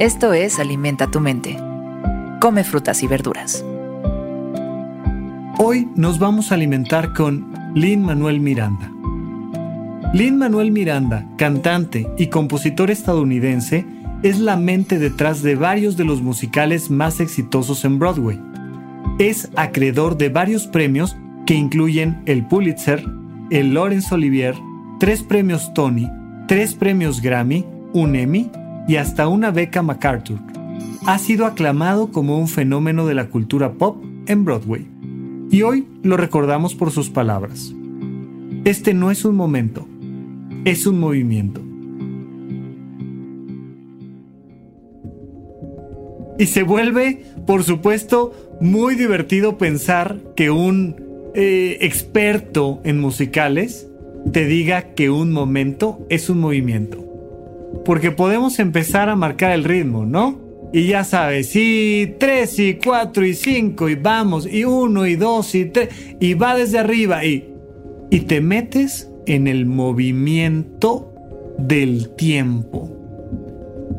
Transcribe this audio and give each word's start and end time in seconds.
Esto 0.00 0.32
es 0.32 0.58
Alimenta 0.58 1.08
tu 1.08 1.20
mente. 1.20 1.56
Come 2.40 2.64
frutas 2.64 3.04
y 3.04 3.06
verduras. 3.06 3.64
Hoy 5.56 5.88
nos 5.94 6.18
vamos 6.18 6.50
a 6.50 6.56
alimentar 6.56 7.14
con 7.14 7.54
Lin 7.76 8.02
Manuel 8.02 8.40
Miranda. 8.40 8.90
Lin 10.12 10.36
Manuel 10.36 10.72
Miranda, 10.72 11.28
cantante 11.38 12.10
y 12.18 12.26
compositor 12.26 12.90
estadounidense, 12.90 13.86
es 14.24 14.40
la 14.40 14.56
mente 14.56 14.98
detrás 14.98 15.44
de 15.44 15.54
varios 15.54 15.96
de 15.96 16.04
los 16.04 16.22
musicales 16.22 16.90
más 16.90 17.20
exitosos 17.20 17.84
en 17.84 18.00
Broadway. 18.00 18.40
Es 19.20 19.48
acreedor 19.54 20.16
de 20.16 20.28
varios 20.28 20.66
premios 20.66 21.16
que 21.46 21.54
incluyen 21.54 22.20
el 22.26 22.44
Pulitzer, 22.44 23.04
el 23.50 23.74
Laurence 23.74 24.12
Olivier, 24.12 24.56
tres 24.98 25.22
premios 25.22 25.72
Tony, 25.72 26.10
tres 26.48 26.74
premios 26.74 27.22
Grammy, 27.22 27.64
un 27.92 28.16
Emmy 28.16 28.50
y 28.86 28.96
hasta 28.96 29.28
una 29.28 29.50
beca 29.50 29.82
MacArthur. 29.82 30.38
Ha 31.06 31.18
sido 31.18 31.46
aclamado 31.46 32.10
como 32.12 32.38
un 32.38 32.48
fenómeno 32.48 33.06
de 33.06 33.14
la 33.14 33.28
cultura 33.28 33.72
pop 33.72 34.02
en 34.26 34.44
Broadway. 34.44 34.86
Y 35.50 35.62
hoy 35.62 35.86
lo 36.02 36.16
recordamos 36.16 36.74
por 36.74 36.90
sus 36.90 37.10
palabras. 37.10 37.74
Este 38.64 38.94
no 38.94 39.10
es 39.10 39.24
un 39.24 39.36
momento, 39.36 39.86
es 40.64 40.86
un 40.86 40.98
movimiento. 40.98 41.60
Y 46.38 46.46
se 46.46 46.62
vuelve, 46.62 47.24
por 47.46 47.62
supuesto, 47.62 48.32
muy 48.60 48.96
divertido 48.96 49.58
pensar 49.58 50.18
que 50.34 50.50
un 50.50 50.96
eh, 51.34 51.78
experto 51.82 52.80
en 52.84 53.00
musicales 53.00 53.88
te 54.32 54.46
diga 54.46 54.94
que 54.94 55.10
un 55.10 55.32
momento 55.32 56.04
es 56.08 56.30
un 56.30 56.40
movimiento. 56.40 57.03
Porque 57.84 58.10
podemos 58.10 58.58
empezar 58.58 59.08
a 59.08 59.16
marcar 59.16 59.52
el 59.52 59.64
ritmo, 59.64 60.04
¿no? 60.04 60.40
Y 60.72 60.88
ya 60.88 61.04
sabes, 61.04 61.54
y 61.54 62.14
tres 62.18 62.58
y 62.58 62.74
cuatro 62.74 63.24
y 63.24 63.34
cinco 63.34 63.88
y 63.88 63.94
vamos, 63.94 64.46
y 64.46 64.64
uno 64.64 65.06
y 65.06 65.14
dos 65.14 65.54
y 65.54 65.66
tres, 65.66 65.90
y 66.18 66.34
va 66.34 66.56
desde 66.56 66.80
arriba 66.80 67.24
y, 67.24 67.54
y 68.10 68.20
te 68.20 68.40
metes 68.40 69.08
en 69.26 69.46
el 69.46 69.66
movimiento 69.66 71.14
del 71.58 72.10
tiempo. 72.16 72.90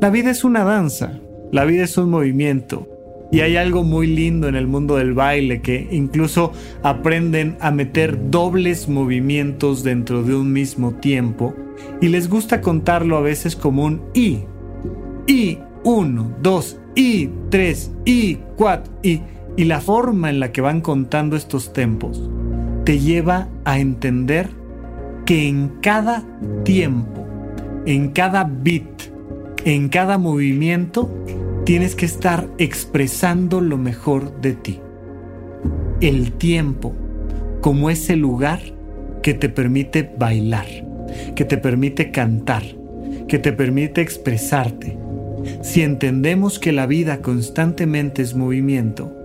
La 0.00 0.10
vida 0.10 0.30
es 0.30 0.44
una 0.44 0.64
danza, 0.64 1.20
la 1.52 1.64
vida 1.64 1.84
es 1.84 1.96
un 1.98 2.10
movimiento. 2.10 2.88
Y 3.32 3.40
hay 3.40 3.56
algo 3.56 3.82
muy 3.82 4.06
lindo 4.06 4.46
en 4.46 4.54
el 4.54 4.66
mundo 4.66 4.96
del 4.96 5.14
baile 5.14 5.62
que 5.62 5.88
incluso 5.90 6.52
aprenden 6.82 7.56
a 7.60 7.70
meter 7.70 8.30
dobles 8.30 8.90
movimientos 8.90 9.82
dentro 9.82 10.22
de 10.22 10.34
un 10.34 10.52
mismo 10.52 10.92
tiempo 10.92 11.54
y 12.02 12.08
les 12.08 12.28
gusta 12.28 12.60
contarlo 12.60 13.16
a 13.16 13.22
veces 13.22 13.56
como 13.56 13.86
un 13.86 14.02
I. 14.12 14.40
I, 15.26 15.58
1, 15.82 16.36
2, 16.42 16.80
I, 16.94 17.30
3, 17.48 17.92
I, 18.04 18.38
4, 18.56 18.92
I. 19.02 19.22
Y 19.56 19.64
la 19.64 19.80
forma 19.80 20.28
en 20.28 20.38
la 20.38 20.52
que 20.52 20.60
van 20.60 20.82
contando 20.82 21.34
estos 21.34 21.72
tempos 21.72 22.28
te 22.84 22.98
lleva 22.98 23.48
a 23.64 23.78
entender 23.78 24.50
que 25.24 25.48
en 25.48 25.68
cada 25.80 26.22
tiempo, 26.64 27.26
en 27.86 28.10
cada 28.10 28.44
beat, 28.44 29.10
en 29.64 29.88
cada 29.88 30.18
movimiento, 30.18 31.10
tienes 31.64 31.94
que 31.94 32.06
estar 32.06 32.48
expresando 32.58 33.60
lo 33.60 33.78
mejor 33.78 34.40
de 34.40 34.52
ti. 34.54 34.80
El 36.00 36.32
tiempo 36.32 36.94
como 37.60 37.90
ese 37.90 38.16
lugar 38.16 38.60
que 39.22 39.34
te 39.34 39.48
permite 39.48 40.10
bailar, 40.18 40.66
que 41.36 41.44
te 41.44 41.56
permite 41.56 42.10
cantar, 42.10 42.64
que 43.28 43.38
te 43.38 43.52
permite 43.52 44.00
expresarte. 44.00 44.98
Si 45.62 45.82
entendemos 45.82 46.58
que 46.58 46.72
la 46.72 46.86
vida 46.86 47.18
constantemente 47.18 48.22
es 48.22 48.34
movimiento, 48.34 49.16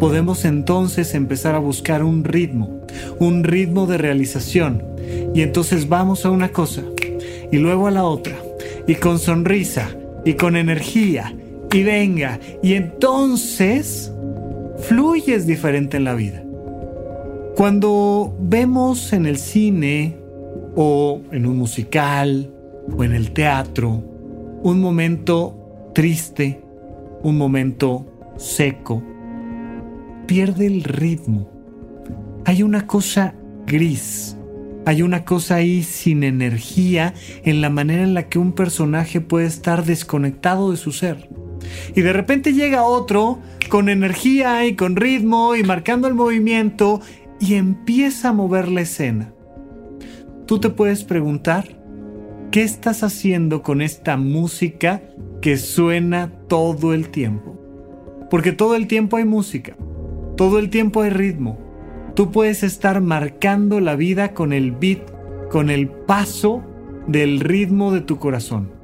podemos 0.00 0.46
entonces 0.46 1.14
empezar 1.14 1.54
a 1.54 1.58
buscar 1.58 2.02
un 2.02 2.24
ritmo, 2.24 2.80
un 3.18 3.44
ritmo 3.44 3.86
de 3.86 3.98
realización. 3.98 4.82
Y 5.34 5.42
entonces 5.42 5.88
vamos 5.88 6.24
a 6.24 6.30
una 6.30 6.48
cosa 6.48 6.82
y 7.50 7.58
luego 7.58 7.86
a 7.86 7.90
la 7.90 8.04
otra, 8.04 8.36
y 8.86 8.94
con 8.94 9.18
sonrisa, 9.18 9.90
y 10.24 10.34
con 10.34 10.56
energía, 10.56 11.34
y 11.72 11.82
venga. 11.82 12.38
Y 12.62 12.74
entonces 12.74 14.12
fluyes 14.78 15.46
diferente 15.46 15.96
en 15.96 16.04
la 16.04 16.14
vida. 16.14 16.42
Cuando 17.56 18.34
vemos 18.40 19.12
en 19.12 19.26
el 19.26 19.36
cine 19.36 20.16
o 20.74 21.20
en 21.30 21.46
un 21.46 21.56
musical 21.56 22.50
o 22.96 23.04
en 23.04 23.12
el 23.12 23.32
teatro 23.32 24.02
un 24.62 24.80
momento 24.80 25.90
triste, 25.94 26.62
un 27.22 27.36
momento 27.36 28.06
seco, 28.36 29.02
pierde 30.26 30.66
el 30.66 30.84
ritmo. 30.84 31.50
Hay 32.44 32.62
una 32.62 32.86
cosa 32.86 33.34
gris, 33.66 34.36
hay 34.86 35.02
una 35.02 35.24
cosa 35.24 35.56
ahí 35.56 35.82
sin 35.82 36.22
energía 36.22 37.14
en 37.44 37.60
la 37.60 37.70
manera 37.70 38.02
en 38.02 38.14
la 38.14 38.28
que 38.28 38.38
un 38.38 38.52
personaje 38.52 39.20
puede 39.20 39.46
estar 39.46 39.84
desconectado 39.84 40.70
de 40.70 40.76
su 40.76 40.92
ser. 40.92 41.28
Y 41.94 42.02
de 42.02 42.12
repente 42.12 42.52
llega 42.52 42.84
otro 42.84 43.38
con 43.68 43.88
energía 43.88 44.66
y 44.66 44.76
con 44.76 44.96
ritmo 44.96 45.54
y 45.56 45.62
marcando 45.62 46.08
el 46.08 46.14
movimiento 46.14 47.00
y 47.40 47.54
empieza 47.54 48.30
a 48.30 48.32
mover 48.32 48.68
la 48.68 48.82
escena. 48.82 49.32
Tú 50.46 50.60
te 50.60 50.70
puedes 50.70 51.04
preguntar, 51.04 51.68
¿qué 52.50 52.62
estás 52.62 53.02
haciendo 53.02 53.62
con 53.62 53.80
esta 53.80 54.16
música 54.16 55.02
que 55.40 55.56
suena 55.56 56.30
todo 56.48 56.92
el 56.92 57.08
tiempo? 57.08 57.58
Porque 58.30 58.52
todo 58.52 58.74
el 58.74 58.86
tiempo 58.86 59.16
hay 59.16 59.24
música, 59.24 59.76
todo 60.36 60.58
el 60.58 60.70
tiempo 60.70 61.02
hay 61.02 61.10
ritmo. 61.10 61.58
Tú 62.14 62.30
puedes 62.30 62.62
estar 62.62 63.00
marcando 63.00 63.80
la 63.80 63.96
vida 63.96 64.34
con 64.34 64.52
el 64.52 64.72
beat, 64.72 65.00
con 65.50 65.70
el 65.70 65.88
paso 65.88 66.62
del 67.06 67.40
ritmo 67.40 67.90
de 67.92 68.02
tu 68.02 68.18
corazón 68.18 68.81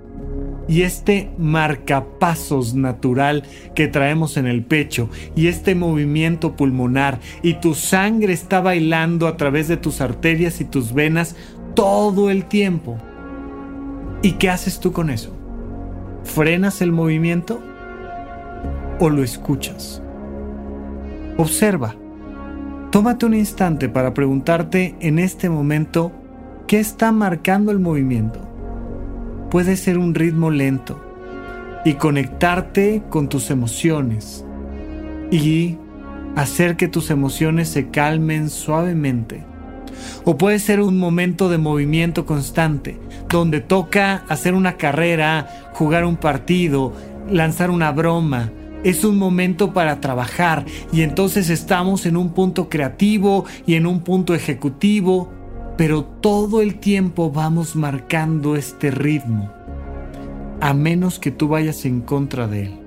y 0.68 0.82
este 0.82 1.30
marcapasos 1.38 2.74
natural 2.74 3.42
que 3.74 3.88
traemos 3.88 4.36
en 4.36 4.46
el 4.46 4.62
pecho 4.62 5.08
y 5.34 5.48
este 5.48 5.74
movimiento 5.74 6.54
pulmonar 6.54 7.18
y 7.42 7.54
tu 7.54 7.74
sangre 7.74 8.34
está 8.34 8.60
bailando 8.60 9.26
a 9.26 9.36
través 9.36 9.66
de 9.66 9.78
tus 9.78 10.00
arterias 10.00 10.60
y 10.60 10.64
tus 10.64 10.92
venas 10.92 11.34
todo 11.74 12.30
el 12.30 12.44
tiempo. 12.44 12.98
¿Y 14.22 14.32
qué 14.32 14.50
haces 14.50 14.78
tú 14.78 14.92
con 14.92 15.10
eso? 15.10 15.34
¿Frenas 16.24 16.82
el 16.82 16.92
movimiento 16.92 17.62
o 19.00 19.08
lo 19.08 19.22
escuchas? 19.22 20.02
Observa. 21.38 21.94
Tómate 22.90 23.26
un 23.26 23.34
instante 23.34 23.88
para 23.88 24.12
preguntarte 24.12 24.96
en 25.00 25.18
este 25.18 25.48
momento 25.48 26.10
qué 26.66 26.80
está 26.80 27.12
marcando 27.12 27.70
el 27.70 27.78
movimiento 27.78 28.47
puede 29.50 29.76
ser 29.76 29.98
un 29.98 30.14
ritmo 30.14 30.50
lento 30.50 31.00
y 31.84 31.94
conectarte 31.94 33.02
con 33.08 33.28
tus 33.28 33.50
emociones 33.50 34.44
y 35.30 35.76
hacer 36.36 36.76
que 36.76 36.88
tus 36.88 37.10
emociones 37.10 37.68
se 37.68 37.88
calmen 37.88 38.50
suavemente. 38.50 39.44
O 40.24 40.36
puede 40.36 40.58
ser 40.58 40.80
un 40.80 40.98
momento 40.98 41.48
de 41.48 41.58
movimiento 41.58 42.26
constante, 42.26 42.98
donde 43.28 43.60
toca 43.60 44.24
hacer 44.28 44.54
una 44.54 44.76
carrera, 44.76 45.70
jugar 45.72 46.04
un 46.04 46.16
partido, 46.16 46.92
lanzar 47.30 47.70
una 47.70 47.90
broma. 47.90 48.52
Es 48.84 49.02
un 49.04 49.18
momento 49.18 49.72
para 49.72 50.00
trabajar 50.00 50.64
y 50.92 51.02
entonces 51.02 51.50
estamos 51.50 52.06
en 52.06 52.16
un 52.16 52.30
punto 52.30 52.68
creativo 52.68 53.44
y 53.66 53.74
en 53.74 53.86
un 53.86 54.00
punto 54.00 54.34
ejecutivo 54.34 55.32
pero 55.78 56.02
todo 56.04 56.60
el 56.60 56.80
tiempo 56.80 57.30
vamos 57.30 57.76
marcando 57.76 58.56
este 58.56 58.90
ritmo, 58.90 59.48
a 60.60 60.74
menos 60.74 61.20
que 61.20 61.30
tú 61.30 61.46
vayas 61.46 61.84
en 61.84 62.00
contra 62.00 62.48
de 62.48 62.64
él. 62.64 62.80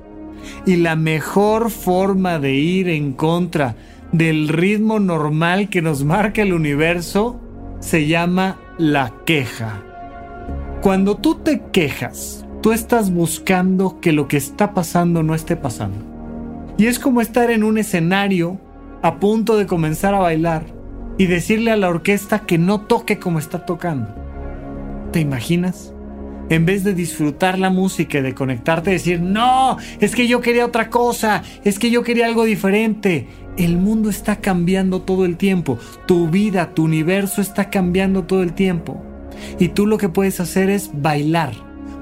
Y 0.66 0.76
la 0.76 0.98
mejor 0.98 1.72
forma 1.72 2.38
de 2.38 2.54
ir 2.54 2.90
en 2.90 3.14
contra 3.14 3.76
del 4.12 4.50
ritmo 4.50 5.00
normal 5.00 5.70
que 5.70 5.82
nos 5.82 6.04
marca 6.04 6.42
el 6.42 6.52
universo 6.52 7.40
se 7.80 8.08
llama 8.08 8.60
la 8.78 9.14
queja. 9.26 9.86
Cuando 10.82 11.16
tú 11.16 11.36
te 11.36 11.62
quejas, 11.72 12.46
tú 12.62 12.74
estás 12.74 13.10
buscando 13.10 14.02
que 14.02 14.12
lo 14.12 14.28
que 14.28 14.36
está 14.36 14.74
pasando 14.74 15.24
no 15.24 15.34
esté 15.34 15.56
pasando. 15.56 16.04
Y 16.78 16.88
es 16.88 17.00
como 17.00 17.22
estar 17.22 17.52
en 17.52 17.64
un 17.64 17.78
escenario 17.78 18.60
a 19.02 19.18
punto 19.22 19.56
de 19.56 19.66
comenzar 19.66 20.14
a 20.14 20.20
bailar 20.20 20.81
y 21.18 21.28
decirle 21.28 21.72
a 21.72 21.78
la 21.78 21.90
orquesta 21.90 22.40
que 22.46 22.58
no 22.58 22.82
toque 22.82 23.20
como 23.20 23.40
está 23.40 23.66
tocando. 23.66 24.14
¿Te 25.12 25.20
imaginas? 25.20 25.94
En 26.50 26.66
vez 26.66 26.84
de 26.84 26.94
disfrutar 26.94 27.58
la 27.60 27.70
música 27.70 28.18
y 28.18 28.22
de 28.22 28.34
conectarte, 28.34 28.92
decir, 28.92 29.22
no, 29.22 29.78
es 30.00 30.16
que 30.16 30.28
yo 30.28 30.42
quería 30.42 30.66
otra 30.66 30.90
cosa, 30.90 31.44
es 31.64 31.80
que 31.80 31.92
yo 31.92 32.04
quería 32.04 32.26
algo 32.26 32.44
diferente. 32.44 33.28
El 33.58 33.78
mundo 33.78 34.10
está 34.10 34.38
cambiando 34.38 35.02
todo 35.02 35.26
el 35.26 35.38
tiempo, 35.38 35.78
tu 36.08 36.30
vida, 36.30 36.74
tu 36.74 36.84
universo 36.84 37.42
está 37.42 37.70
cambiando 37.70 38.24
todo 38.24 38.44
el 38.44 38.54
tiempo. 38.54 39.02
Y 39.60 39.70
tú 39.70 39.88
lo 39.88 39.98
que 39.98 40.10
puedes 40.10 40.40
hacer 40.40 40.70
es 40.70 40.92
bailar, 40.94 41.54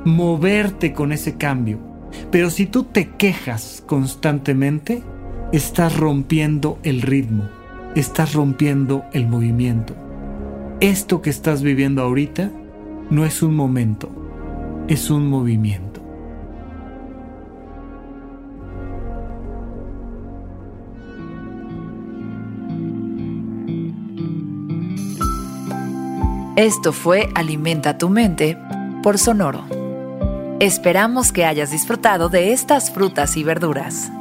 moverte 0.06 0.94
con 0.94 1.12
ese 1.12 1.36
cambio. 1.38 1.80
Pero 2.32 2.50
si 2.50 2.66
tú 2.66 2.86
te 2.86 3.10
quejas 3.10 3.84
constantemente, 3.86 5.04
estás 5.52 5.96
rompiendo 5.98 6.80
el 6.84 7.02
ritmo, 7.02 7.50
estás 7.96 8.34
rompiendo 8.34 9.06
el 9.14 9.28
movimiento. 9.28 9.96
Esto 10.80 11.22
que 11.22 11.30
estás 11.30 11.62
viviendo 11.62 12.02
ahorita 12.02 12.52
no 13.10 13.26
es 13.26 13.42
un 13.42 13.56
momento, 13.56 14.10
es 14.88 15.10
un 15.10 15.28
movimiento. 15.28 15.90
Esto 26.56 26.92
fue 26.92 27.30
Alimenta 27.36 27.98
tu 27.98 28.10
mente 28.10 28.58
por 29.02 29.18
Sonoro. 29.18 29.64
Esperamos 30.60 31.32
que 31.32 31.46
hayas 31.46 31.72
disfrutado 31.72 32.28
de 32.28 32.52
estas 32.52 32.92
frutas 32.92 33.38
y 33.38 33.46
verduras. 33.46 34.12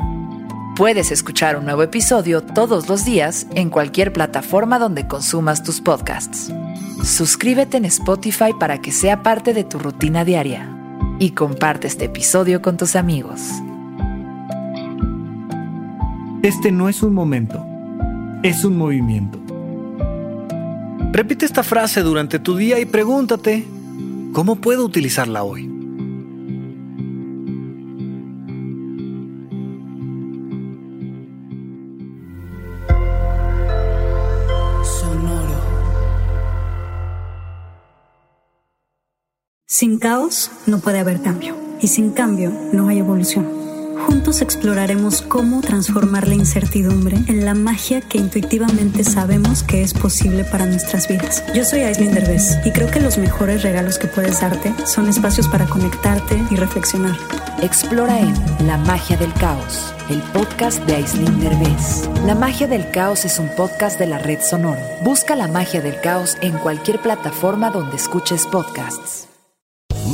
Puedes 0.78 1.10
escuchar 1.10 1.56
un 1.56 1.64
nuevo 1.64 1.82
episodio 1.82 2.40
todos 2.40 2.88
los 2.88 3.04
días 3.04 3.48
en 3.56 3.69
cualquier 3.69 4.12
plataforma 4.12 4.78
donde 4.78 5.08
consumas 5.08 5.64
tus 5.64 5.80
podcasts. 5.80 6.52
Suscríbete 7.02 7.78
en 7.78 7.84
Spotify 7.86 8.52
para 8.56 8.80
que 8.80 8.92
sea 8.92 9.25
parte 9.25 9.54
de 9.54 9.64
tu 9.64 9.80
rutina 9.80 10.25
diaria 10.25 10.72
y 11.19 11.32
comparte 11.32 11.88
este 11.88 12.04
episodio 12.04 12.62
con 12.62 12.76
tus 12.76 12.94
amigos. 12.94 13.40
Este 16.44 16.70
no 16.70 16.88
es 16.88 17.02
un 17.02 17.12
momento, 17.12 17.66
es 18.44 18.64
un 18.64 18.78
movimiento. 18.78 19.40
Repite 21.10 21.44
esta 21.44 21.64
frase 21.64 22.02
durante 22.02 22.38
tu 22.38 22.54
día 22.54 22.78
y 22.78 22.84
pregúntate, 22.84 23.66
¿cómo 24.32 24.54
puedo 24.54 24.84
utilizarla 24.84 25.42
hoy? 25.42 25.68
Sin 39.78 40.00
caos 40.00 40.50
no 40.66 40.80
puede 40.80 40.98
haber 40.98 41.22
cambio 41.22 41.56
y 41.80 41.86
sin 41.86 42.10
cambio 42.10 42.52
no 42.72 42.88
hay 42.88 42.98
evolución. 42.98 43.46
Juntos 44.08 44.42
exploraremos 44.42 45.22
cómo 45.22 45.60
transformar 45.60 46.26
la 46.26 46.34
incertidumbre 46.34 47.16
en 47.28 47.44
la 47.44 47.54
magia 47.54 48.00
que 48.00 48.19
intuitivamente 48.19 49.04
sabemos 49.04 49.62
que 49.62 49.84
es 49.84 49.94
posible 49.94 50.42
para 50.42 50.66
nuestras 50.66 51.06
vidas. 51.06 51.44
Yo 51.54 51.64
soy 51.64 51.82
Aislinn 51.82 52.12
Derbez 52.12 52.58
y 52.64 52.72
creo 52.72 52.90
que 52.90 52.98
los 52.98 53.19
mejores 53.19 53.62
regalos 53.62 54.00
que 54.00 54.08
puedes 54.08 54.40
darte 54.40 54.75
son 54.84 55.08
espacios 55.08 55.46
para 55.46 55.66
conectarte 55.66 56.42
y 56.50 56.56
reflexionar. 56.56 57.16
Explora 57.62 58.19
en 58.19 58.34
La 58.66 58.78
magia 58.78 59.16
del 59.16 59.32
caos, 59.34 59.94
el 60.10 60.20
podcast 60.32 60.82
de 60.86 60.96
Aislinn 60.96 61.38
Derbez. 61.38 62.10
La 62.26 62.34
magia 62.34 62.66
del 62.66 62.90
caos 62.90 63.25
es 63.25 63.38
un 63.38 63.48
podcast 63.54 63.96
de 64.00 64.08
la 64.08 64.19
red 64.19 64.40
Sonoro. 64.40 64.80
Busca 65.04 65.36
La 65.36 65.46
magia 65.46 65.80
del 65.80 66.00
caos 66.00 66.36
en 66.40 66.58
cualquier 66.58 67.00
plataforma 67.00 67.70
donde 67.70 67.94
escuches 67.94 68.44
podcasts. 68.44 69.27